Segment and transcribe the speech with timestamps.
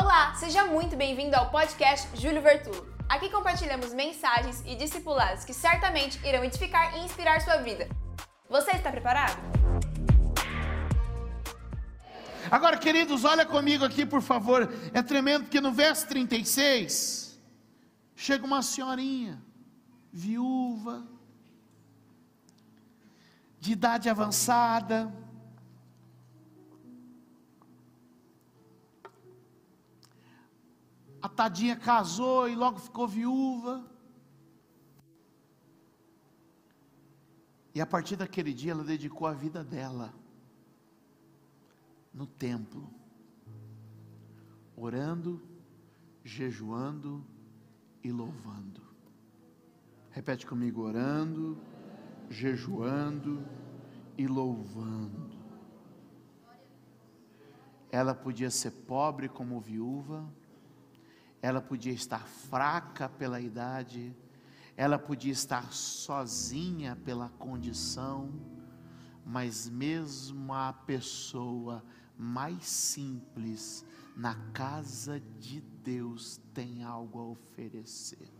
[0.00, 2.86] Olá, seja muito bem-vindo ao podcast Júlio Vertulo.
[3.08, 7.88] Aqui compartilhamos mensagens e discipulados que certamente irão edificar e inspirar sua vida.
[8.48, 9.36] Você está preparado?
[12.48, 14.72] Agora, queridos, olha comigo aqui, por favor.
[14.94, 17.36] É tremendo que no verso 36
[18.14, 19.42] chega uma senhorinha,
[20.12, 21.04] viúva,
[23.58, 25.12] de idade avançada,
[31.20, 33.84] A tadinha casou e logo ficou viúva.
[37.74, 40.14] E a partir daquele dia ela dedicou a vida dela
[42.12, 42.88] no templo,
[44.76, 45.40] orando,
[46.24, 47.24] jejuando
[48.02, 48.82] e louvando.
[50.10, 51.56] Repete comigo: orando,
[52.28, 53.44] jejuando
[54.16, 55.38] e louvando.
[57.90, 60.28] Ela podia ser pobre como viúva,
[61.40, 64.14] ela podia estar fraca pela idade,
[64.76, 68.32] ela podia estar sozinha pela condição,
[69.24, 71.84] mas mesmo a pessoa
[72.16, 73.84] mais simples
[74.16, 78.32] na casa de Deus tem algo a oferecer.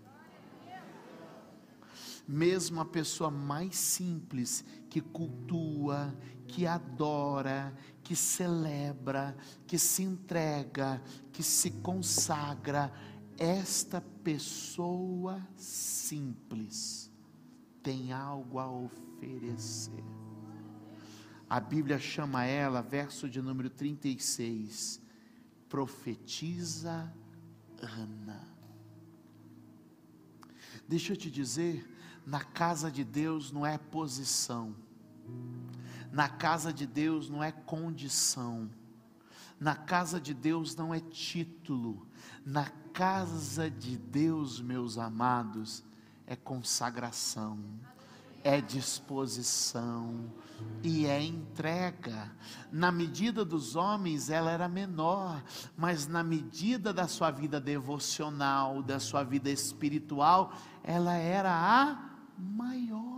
[2.26, 6.14] Mesmo a pessoa mais simples que cultua,
[6.46, 7.74] que adora,
[8.08, 10.98] que celebra, que se entrega,
[11.30, 12.90] que se consagra,
[13.36, 17.12] esta pessoa simples
[17.82, 20.02] tem algo a oferecer.
[21.50, 25.02] A Bíblia chama ela, verso de número 36,
[25.68, 27.12] profetiza
[27.82, 28.42] Ana.
[30.88, 31.86] Deixa eu te dizer,
[32.26, 34.74] na casa de Deus não é posição
[36.12, 38.68] na casa de Deus não é condição,
[39.60, 42.06] na casa de Deus não é título,
[42.44, 45.84] na casa de Deus, meus amados,
[46.26, 47.58] é consagração,
[48.44, 50.32] é disposição
[50.82, 52.30] e é entrega.
[52.70, 55.42] Na medida dos homens ela era menor,
[55.76, 60.52] mas na medida da sua vida devocional, da sua vida espiritual,
[60.82, 63.17] ela era a maior.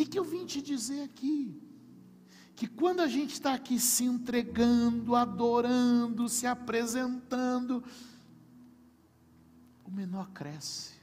[0.00, 1.60] Que, que eu vim te dizer aqui?
[2.56, 7.82] Que quando a gente está aqui se entregando, adorando, se apresentando,
[9.84, 10.94] o menor cresce,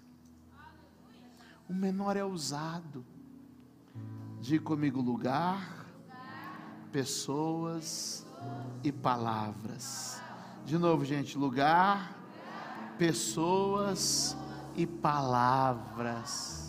[1.69, 3.05] o menor é usado.
[4.39, 5.85] Diga comigo: lugar,
[6.91, 8.25] pessoas
[8.83, 10.21] e palavras.
[10.65, 12.15] De novo, gente: lugar,
[12.97, 14.35] pessoas
[14.75, 16.66] e palavras.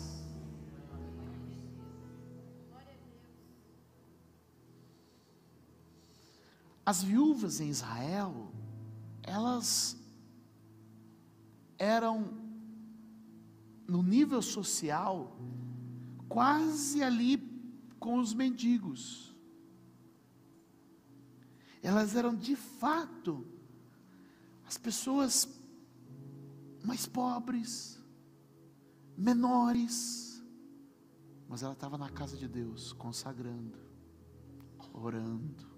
[6.89, 8.51] As viúvas em Israel,
[9.21, 9.95] elas
[11.77, 12.33] eram
[13.87, 15.37] no nível social
[16.27, 17.37] quase ali
[17.99, 19.35] com os mendigos.
[21.83, 23.45] Elas eram de fato
[24.65, 25.47] as pessoas
[26.83, 28.03] mais pobres,
[29.15, 30.43] menores,
[31.47, 33.77] mas ela estava na casa de Deus, consagrando,
[34.91, 35.68] orando,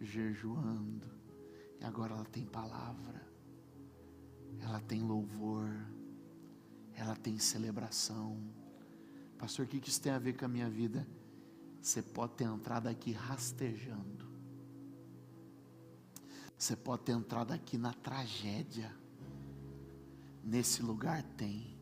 [0.00, 1.08] jejuando,
[1.80, 3.26] e agora ela tem palavra,
[4.60, 5.70] ela tem louvor,
[6.94, 8.38] ela tem celebração.
[9.38, 11.06] Pastor, o que isso tem a ver com a minha vida?
[11.80, 14.28] Você pode ter entrado aqui rastejando,
[16.56, 18.94] você pode ter entrado aqui na tragédia,
[20.44, 21.78] nesse lugar tem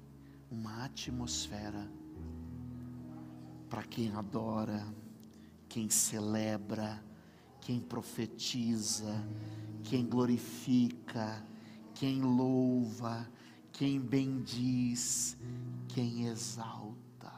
[0.50, 1.90] uma atmosfera
[3.68, 4.86] para quem adora,
[5.68, 7.02] quem celebra,
[7.68, 9.28] quem profetiza,
[9.84, 11.44] quem glorifica,
[11.94, 13.30] quem louva,
[13.70, 15.36] quem bendiz,
[15.86, 17.30] quem exalta.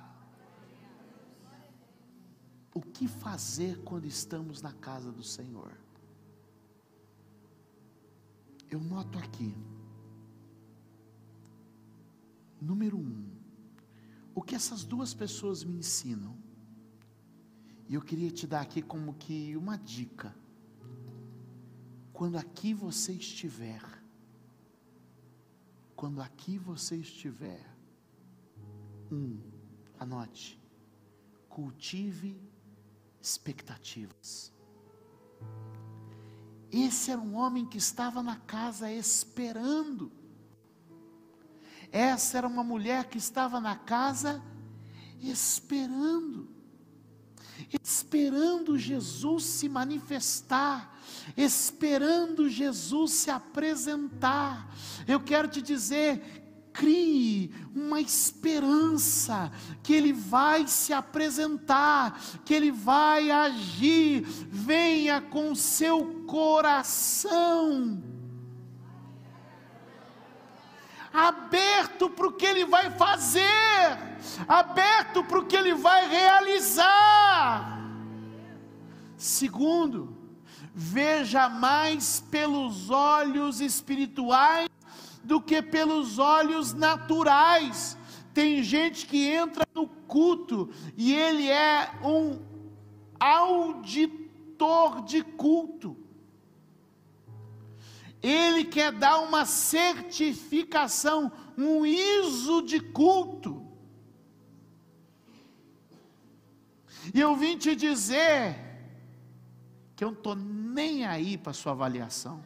[2.72, 5.76] O que fazer quando estamos na casa do Senhor?
[8.70, 9.52] Eu noto aqui,
[12.62, 13.28] número um,
[14.32, 16.38] o que essas duas pessoas me ensinam
[17.90, 20.32] e eu queria te dar aqui como que uma dica.
[22.12, 23.82] Quando aqui você estiver,
[25.96, 27.66] quando aqui você estiver,
[29.10, 29.40] um,
[29.98, 30.56] anote,
[31.48, 32.40] cultive
[33.20, 34.52] expectativas.
[36.70, 40.12] Esse era um homem que estava na casa esperando.
[41.90, 44.40] Essa era uma mulher que estava na casa
[45.20, 46.59] esperando.
[47.82, 50.98] Esperando Jesus se manifestar,
[51.36, 54.74] esperando Jesus se apresentar.
[55.06, 56.20] Eu quero te dizer,
[56.72, 59.50] crie uma esperança
[59.82, 68.19] que Ele vai se apresentar, que Ele vai agir, venha com seu coração
[71.12, 73.98] aberto para o que Ele vai fazer,
[74.46, 77.80] aberto para o que Ele vai realizar.
[79.16, 80.16] Segundo,
[80.74, 84.68] veja mais pelos olhos espirituais
[85.22, 87.98] do que pelos olhos naturais.
[88.32, 92.40] Tem gente que entra no culto e ele é um
[93.18, 95.99] auditor de culto
[98.22, 103.66] ele quer dar uma certificação, um ISO de culto.
[107.14, 108.56] E eu vim te dizer
[109.96, 112.44] que eu não estou nem aí para sua avaliação.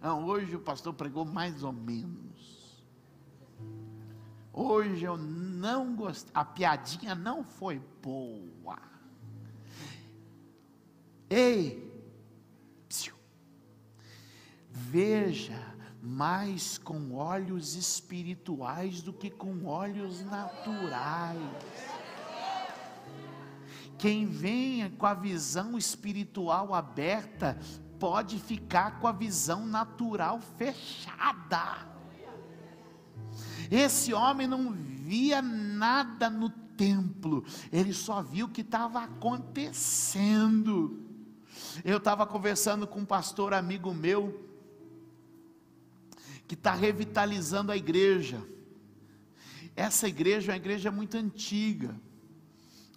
[0.00, 2.84] Não, hoje o pastor pregou mais ou menos.
[4.52, 8.93] Hoje eu não gostei, a piadinha não foi boa.
[11.36, 11.92] Ei,
[12.88, 13.12] psiu,
[14.70, 15.60] veja
[16.00, 21.40] mais com olhos espirituais do que com olhos naturais.
[23.98, 27.58] Quem venha com a visão espiritual aberta,
[27.98, 31.84] pode ficar com a visão natural fechada.
[33.68, 41.03] Esse homem não via nada no templo, ele só viu o que estava acontecendo.
[41.82, 44.44] Eu estava conversando com um pastor amigo meu,
[46.46, 48.42] que está revitalizando a igreja.
[49.74, 51.98] Essa igreja é uma igreja muito antiga,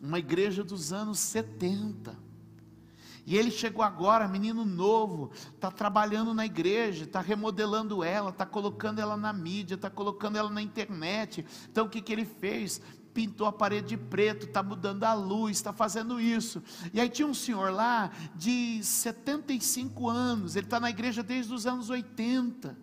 [0.01, 2.27] uma igreja dos anos 70.
[3.25, 8.99] E ele chegou agora, menino novo, está trabalhando na igreja, está remodelando ela, está colocando
[8.99, 11.45] ela na mídia, está colocando ela na internet.
[11.69, 12.81] Então o que, que ele fez?
[13.17, 16.61] Pintou a parede de preto, está mudando a luz, está fazendo isso.
[16.93, 21.65] E aí tinha um senhor lá de 75 anos, ele está na igreja desde os
[21.65, 22.77] anos 80.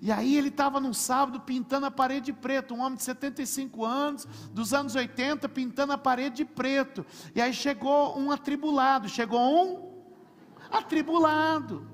[0.00, 3.84] E aí ele estava num sábado pintando a parede de preto, um homem de 75
[3.84, 7.04] anos, dos anos 80, pintando a parede de preto.
[7.34, 10.04] E aí chegou um atribulado, chegou um
[10.70, 11.84] atribulado.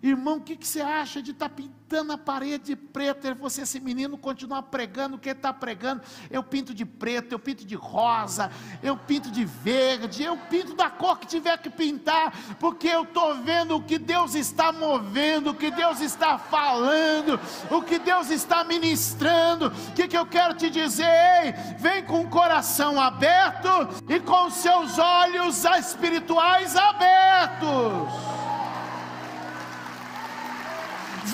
[0.00, 3.22] Irmão, o que, que você acha de estar tá pintando a parede de preto?
[3.22, 6.02] Falou assim: esse menino continuar pregando o que está pregando.
[6.30, 8.48] Eu pinto de preto, eu pinto de rosa,
[8.80, 13.34] eu pinto de verde, eu pinto da cor que tiver que pintar, porque eu estou
[13.42, 18.62] vendo o que Deus está movendo, o que Deus está falando, o que Deus está
[18.62, 19.66] ministrando.
[19.66, 21.08] O que, que eu quero te dizer?
[21.08, 23.68] Ei, vem com o coração aberto
[24.08, 28.37] e com seus olhos espirituais abertos.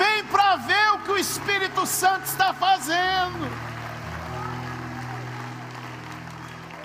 [0.01, 3.45] Vem para ver o que o Espírito Santo está fazendo.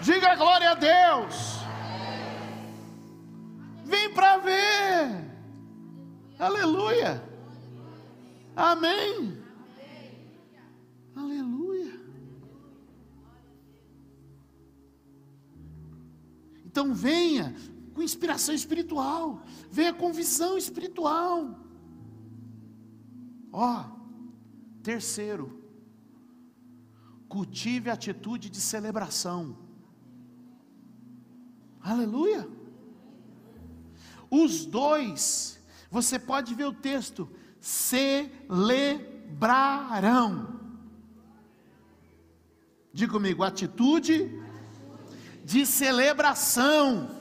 [0.01, 1.59] Diga glória a Deus.
[3.83, 5.25] Vem para ver.
[6.37, 7.23] Aleluia.
[8.55, 9.43] Amém.
[11.15, 11.99] Aleluia.
[16.63, 17.55] Então venha
[17.93, 21.68] com inspiração espiritual, venha com visão espiritual.
[23.51, 23.85] Ó, oh,
[24.83, 25.59] terceiro,
[27.27, 29.57] cultive a atitude de celebração.
[31.81, 32.47] Aleluia.
[34.29, 37.27] Os dois, você pode ver o texto,
[37.59, 40.59] celebrarão.
[42.93, 44.39] Diga comigo, atitude
[45.43, 47.18] de celebração.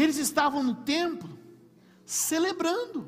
[0.00, 1.38] Eles estavam no templo
[2.06, 3.06] celebrando.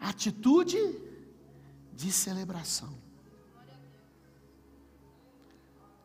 [0.00, 0.76] Atitude
[1.92, 2.98] de celebração.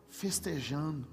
[0.09, 1.07] Festejando.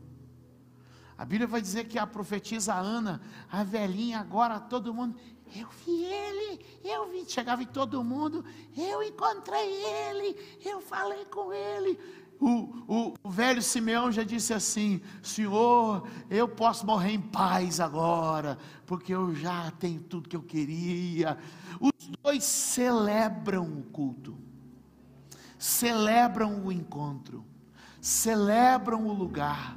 [1.16, 5.18] A Bíblia vai dizer que a profetisa Ana, a velhinha, agora todo mundo,
[5.56, 8.44] eu vi ele, eu vi, chegava em todo mundo,
[8.76, 11.98] eu encontrei ele, eu falei com ele,
[12.40, 18.56] o, o, o, velho Simeão já disse assim: Senhor, eu posso morrer em paz agora,
[18.86, 21.36] porque eu já tenho tudo que eu queria.
[21.80, 21.92] Os
[22.22, 24.38] dois celebram o culto,
[25.58, 27.44] celebram o encontro,
[28.00, 29.76] celebram o lugar.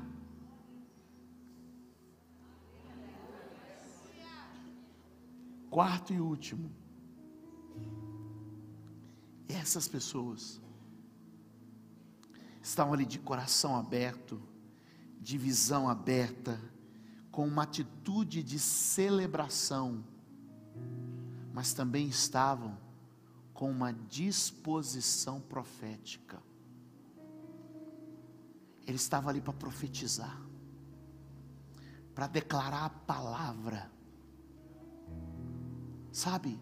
[5.70, 6.70] Quarto e último,
[9.48, 10.61] essas pessoas
[12.72, 14.42] estavam ali de coração aberto,
[15.20, 16.60] de visão aberta,
[17.30, 20.04] com uma atitude de celebração,
[21.54, 22.78] mas também estavam
[23.54, 26.42] com uma disposição profética.
[28.88, 30.42] Ele estava ali para profetizar,
[32.16, 33.92] para declarar a palavra.
[36.12, 36.60] Sabe,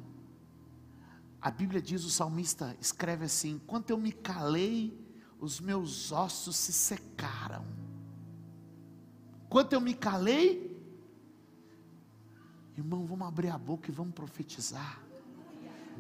[1.40, 5.09] a Bíblia diz, o salmista escreve assim: enquanto eu me calei,
[5.40, 7.66] os meus ossos se secaram.
[9.46, 10.78] Enquanto eu me calei,
[12.78, 15.02] irmão, vamos abrir a boca e vamos profetizar.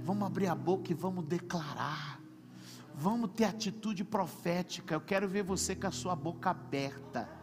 [0.05, 2.19] Vamos abrir a boca e vamos declarar.
[2.93, 4.93] Vamos ter atitude profética.
[4.93, 7.38] Eu quero ver você com a sua boca aberta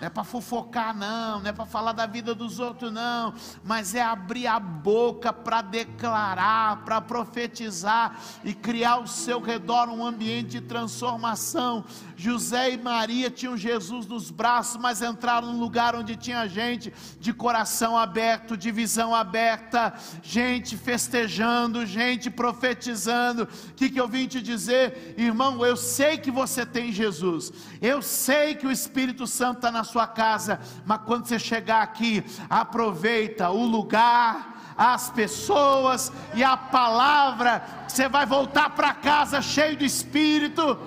[0.00, 3.94] não é para fofocar, não, não é para falar da vida dos outros, não, mas
[3.94, 10.48] é abrir a boca para declarar, para profetizar e criar ao seu redor um ambiente
[10.48, 11.84] de transformação.
[12.16, 17.34] José e Maria tinham Jesus nos braços, mas entraram num lugar onde tinha gente de
[17.34, 19.92] coração aberto, de visão aberta,
[20.22, 23.42] gente festejando, gente profetizando.
[23.42, 25.64] O que, que eu vim te dizer, irmão?
[25.64, 27.52] Eu sei que você tem Jesus,
[27.82, 32.24] eu sei que o Espírito Santo está na sua casa, mas quando você chegar aqui,
[32.48, 39.84] aproveita o lugar, as pessoas e a palavra, você vai voltar para casa cheio do
[39.84, 40.78] Espírito.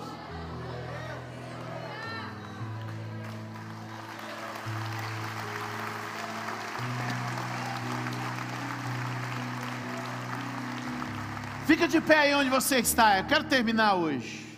[11.66, 13.20] Fica de pé aí onde você está.
[13.20, 14.53] Eu quero terminar hoje.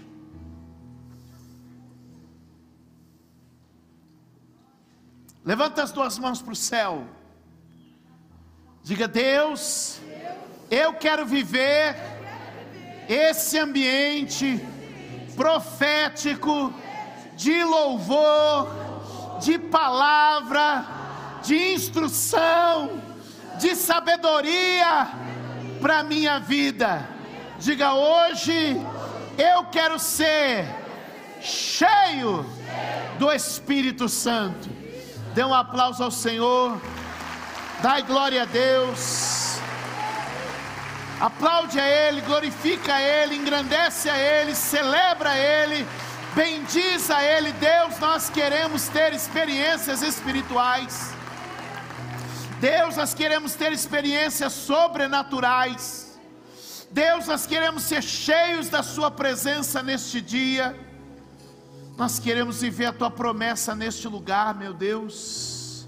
[5.45, 7.03] Levanta as duas mãos para o céu.
[8.81, 9.99] Diga, Deus,
[10.71, 11.95] eu quero viver
[13.07, 14.59] esse ambiente
[15.35, 16.73] profético
[17.35, 18.67] de louvor,
[19.39, 20.83] de palavra,
[21.43, 22.99] de instrução,
[23.59, 25.09] de sabedoria
[25.79, 27.07] para minha vida.
[27.59, 28.75] Diga hoje,
[29.37, 30.65] eu quero ser
[31.39, 32.43] cheio
[33.19, 34.74] do Espírito Santo.
[35.35, 36.79] Dê um aplauso ao Senhor.
[37.83, 39.59] Dai glória a Deus.
[41.19, 45.85] Aplaude a Ele, glorifica a Ele, engrandece a Ele, celebra a Ele,
[46.33, 47.51] bendiz a Ele.
[47.51, 51.13] Deus, nós queremos ter experiências espirituais.
[52.61, 56.17] Deus, nós queremos ter experiências sobrenaturais.
[56.91, 60.73] Deus, nós queremos ser cheios da Sua presença neste dia.
[61.97, 65.87] Nós queremos viver a tua promessa neste lugar, meu Deus.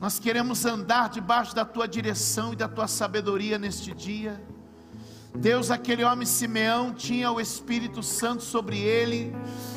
[0.00, 4.42] Nós queremos andar debaixo da tua direção e da tua sabedoria neste dia.
[5.34, 9.36] Deus, aquele homem Simeão tinha o Espírito Santo sobre ele,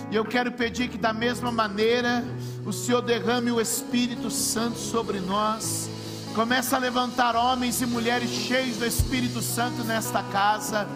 [0.09, 2.23] e eu quero pedir que, da mesma maneira,
[2.65, 5.89] o Senhor derrame o Espírito Santo sobre nós.
[6.33, 10.87] Começa a levantar homens e mulheres cheios do Espírito Santo nesta casa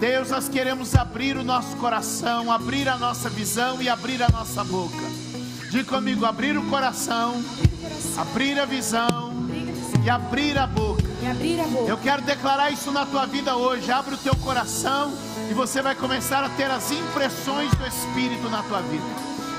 [0.00, 4.64] Deus, nós queremos abrir o nosso coração, abrir a nossa visão e abrir a nossa
[4.64, 4.96] boca.
[5.70, 7.44] Diga comigo: abrir o coração,
[8.16, 9.30] abrir a visão
[10.02, 11.02] e abrir a boca.
[11.86, 13.92] Eu quero declarar isso na tua vida hoje.
[13.92, 15.12] Abre o teu coração
[15.50, 19.04] e você vai começar a ter as impressões do Espírito na tua vida.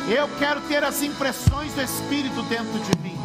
[0.09, 3.15] Eu quero ter as impressões do Espírito dentro de mim.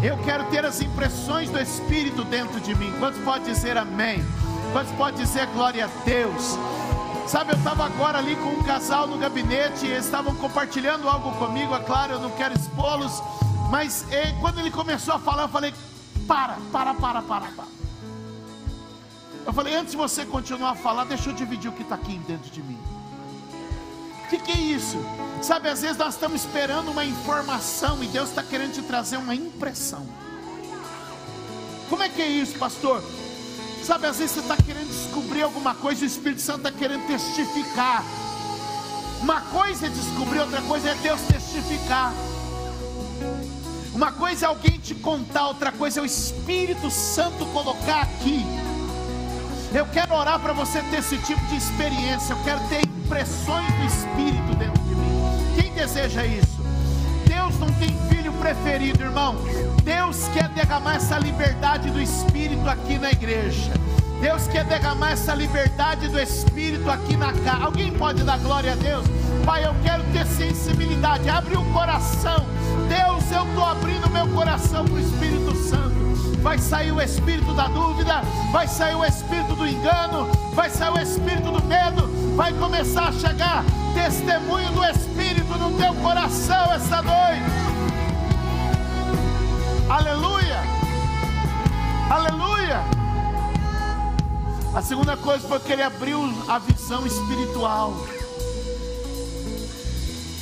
[0.00, 2.94] Eu quero ter as impressões do Espírito dentro de mim.
[3.00, 4.24] Quantos pode dizer amém?
[4.72, 6.56] Quantos pode dizer glória a Deus?
[7.28, 11.30] Sabe, eu estava agora ali com um casal no gabinete, e eles estavam compartilhando algo
[11.32, 13.22] comigo, é claro, eu não quero expô-los,
[13.70, 15.74] mas eh, quando ele começou a falar, eu falei:
[16.26, 17.64] para, para, para, para, para.
[19.46, 22.18] Eu falei: antes de você continuar a falar, deixa eu dividir o que está aqui
[22.26, 22.78] dentro de mim.
[24.24, 24.96] O que, que é isso?
[25.42, 29.34] Sabe, às vezes nós estamos esperando uma informação e Deus está querendo te trazer uma
[29.34, 30.06] impressão.
[31.90, 33.02] Como é que é isso, pastor?
[33.84, 38.04] Sabe, às vezes você está querendo descobrir alguma coisa o Espírito Santo está querendo testificar.
[39.20, 42.14] Uma coisa é descobrir, outra coisa é Deus testificar.
[43.92, 48.44] Uma coisa é alguém te contar, outra coisa é o Espírito Santo colocar aqui.
[49.74, 52.34] Eu quero orar para você ter esse tipo de experiência.
[52.34, 55.60] Eu quero ter impressões do Espírito dentro de mim.
[55.60, 56.60] Quem deseja isso?
[57.26, 59.36] Deus não tem filho preferido, irmão.
[59.84, 63.70] Deus quer derramar essa liberdade do Espírito aqui na igreja.
[64.20, 67.64] Deus quer derramar essa liberdade do Espírito aqui na casa.
[67.64, 69.06] Alguém pode dar glória a Deus?
[69.46, 71.28] Pai, eu quero ter sensibilidade.
[71.28, 72.44] Abre o coração.
[72.88, 75.92] Deus, eu estou abrindo meu coração para o Espírito Santo.
[76.42, 78.20] vai sair o espírito da dúvida,
[78.50, 83.12] vai sair o espírito do engano, vai sair o espírito do medo, vai começar a
[83.12, 87.61] chegar testemunho do Espírito no teu coração esta noite.
[89.92, 90.58] Aleluia!
[92.08, 92.80] Aleluia!
[94.74, 96.18] A segunda coisa foi que ele abriu
[96.48, 97.92] a visão espiritual.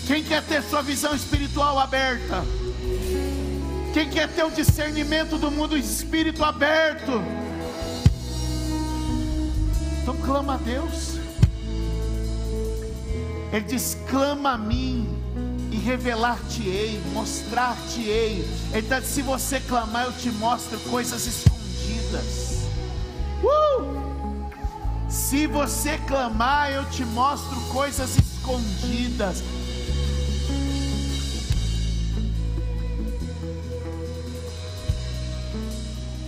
[0.07, 2.45] Quem quer ter sua visão espiritual aberta?
[3.93, 7.21] Quem quer ter o discernimento do mundo espírito aberto?
[10.01, 11.19] Então clama a Deus.
[13.53, 15.10] Ele diz: clama a mim
[15.81, 18.49] revelar-te-ei, mostrar-te-ei.
[18.73, 22.69] Ele está se você clamar, eu te mostro coisas escondidas.
[23.43, 24.01] Uh!
[25.09, 29.43] Se você clamar, eu te mostro coisas escondidas.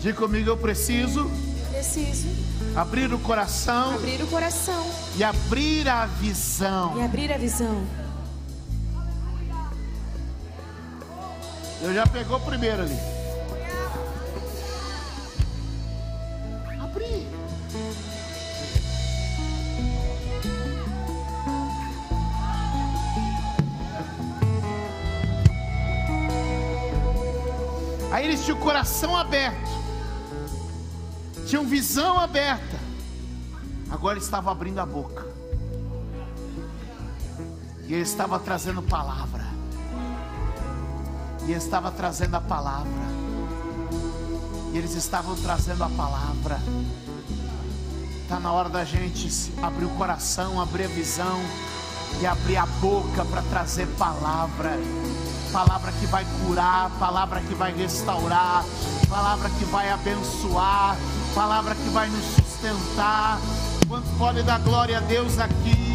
[0.01, 1.31] Diga comigo, eu preciso.
[1.71, 2.43] Preciso
[2.77, 3.95] abrir o coração.
[3.95, 4.85] Abrir o coração.
[5.17, 6.99] E abrir a visão.
[6.99, 7.83] E abrir a visão.
[11.83, 12.99] Eu já pegou primeiro ali.
[16.81, 17.27] Abrir.
[28.13, 29.73] Aí eles tinham o coração aberto
[31.53, 32.79] tinham visão aberta,
[33.91, 35.27] agora estava abrindo a boca,
[37.87, 39.45] e ele estava trazendo palavra,
[41.47, 43.07] e estava trazendo a palavra,
[44.73, 46.59] e eles estavam trazendo a palavra.
[48.23, 49.29] Está na hora da gente
[49.63, 51.39] abrir o coração, abrir a visão
[52.21, 54.79] e abrir a boca para trazer palavra
[55.53, 58.65] palavra que vai curar, palavra que vai restaurar,
[59.09, 60.97] palavra que vai abençoar,
[61.35, 63.39] palavra que vai nos sustentar.
[63.87, 65.92] Quantos podem dar glória a Deus aqui?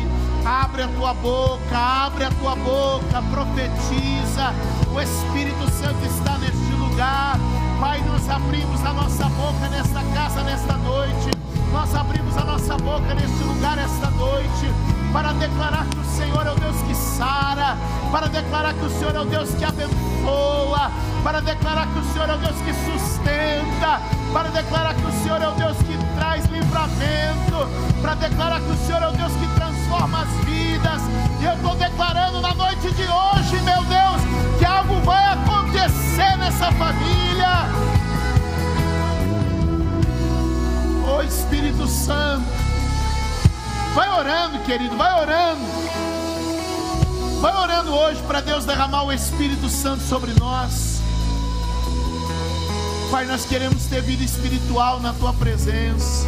[0.48, 4.54] Abre a tua boca, abre a tua boca, profetiza.
[4.96, 7.38] O Espírito Santo está neste lugar.
[7.82, 11.32] Pai, nós abrimos a nossa boca nesta casa, nesta noite.
[11.74, 14.72] Nós abrimos a nossa boca neste lugar esta noite
[15.12, 17.78] para declarar que o Senhor é o Deus que sara,
[18.10, 20.92] para declarar que o Senhor é o Deus que abençoa,
[21.24, 25.42] para declarar que o Senhor é o Deus que sustenta, para declarar que o Senhor
[25.42, 29.60] é o Deus que traz livramento, para declarar que o Senhor é o Deus que
[29.88, 31.02] transforma as vidas.
[31.40, 36.72] E eu estou declarando na noite de hoje, meu Deus, que algo vai acontecer nessa
[36.74, 37.66] família.
[41.08, 42.46] O Espírito Santo,
[43.96, 45.62] vai orando, querido, vai orando.
[47.40, 51.02] Vai orando hoje para Deus derramar o Espírito Santo sobre nós.
[53.10, 56.28] Pai, nós queremos ter vida espiritual na tua presença.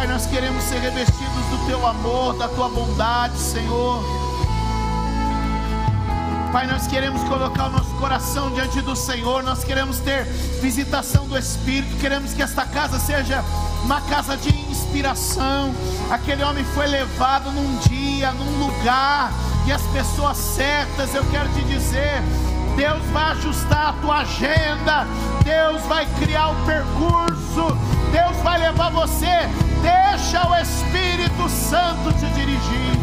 [0.00, 4.02] Pai, nós queremos ser revestidos do teu amor, da tua bondade, Senhor.
[6.50, 10.24] Pai, nós queremos colocar o nosso coração diante do Senhor, nós queremos ter
[10.62, 13.44] visitação do Espírito, queremos que esta casa seja
[13.84, 15.74] uma casa de inspiração.
[16.10, 19.30] Aquele homem foi levado num dia, num lugar,
[19.66, 22.22] e as pessoas certas, eu quero te dizer,
[22.74, 25.06] Deus vai ajustar a tua agenda,
[25.44, 27.76] Deus vai criar o percurso,
[28.10, 29.69] Deus vai levar você.
[29.82, 32.98] Deixa o Espírito Santo te dirigir.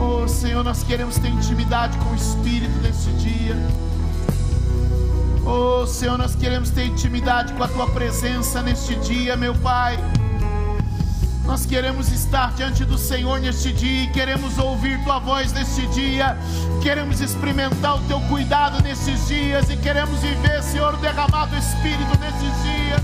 [0.00, 3.56] Oh Senhor, nós queremos ter intimidade com o Espírito nesse dia.
[5.46, 9.96] Oh Senhor, nós queremos ter intimidade com a tua presença neste dia, meu Pai.
[11.48, 16.36] Nós queremos estar diante do Senhor neste dia, e queremos ouvir tua voz neste dia,
[16.82, 23.00] queremos experimentar o teu cuidado nesses dias e queremos viver, Senhor, derramado Espírito nesses dias.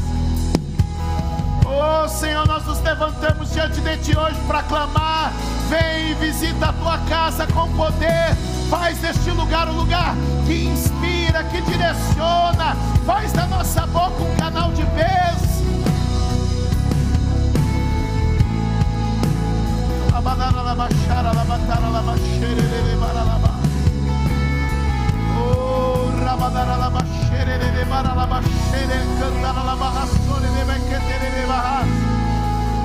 [1.64, 5.32] Oh Senhor, nós nos levantamos diante de Ti hoje para clamar.
[5.70, 8.36] Vem e visita a tua casa com poder.
[8.68, 12.76] Faz deste lugar um lugar que inspira, que direciona.
[13.06, 15.53] Faz da nossa boca um canal de bênção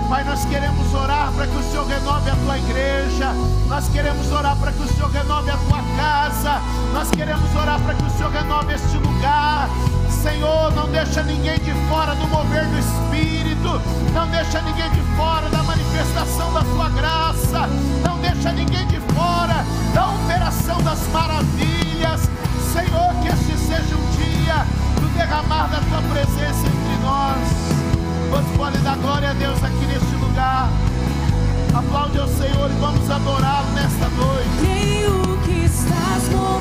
[0.10, 3.32] Pai, nós queremos orar para que o Senhor renove a tua igreja,
[3.68, 6.62] nós queremos orar para que o Senhor renove a tua casa,
[6.92, 9.70] nós queremos orar para que o Senhor renove este lugar.
[10.10, 13.29] Senhor, não deixa ninguém de fora do mover do Espírito.
[13.60, 13.82] Espírito.
[14.14, 17.68] Não deixa ninguém de fora da manifestação da tua graça.
[18.04, 22.22] Não deixa ninguém de fora da operação das maravilhas.
[22.72, 24.66] Senhor, que este seja um dia
[25.00, 27.38] do derramar da tua presença entre nós.
[28.30, 30.70] Quanto pode dar glória a Deus aqui neste lugar?
[31.74, 34.50] Aplaude ao Senhor e vamos adorá-lo nesta noite.
[34.60, 36.59] Creio que estás movendo,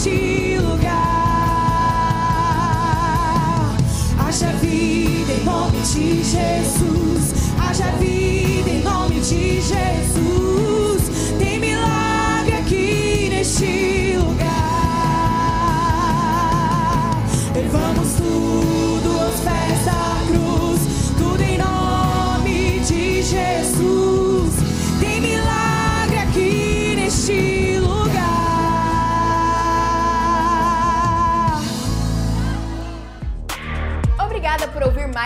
[0.00, 0.96] neste lugar.
[4.18, 7.52] Haja vida em nome de Jesus.
[7.58, 10.49] Haja vida em nome de Jesus.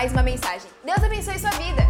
[0.05, 0.69] Mais uma mensagem.
[0.83, 1.84] Deus abençoe sua vida.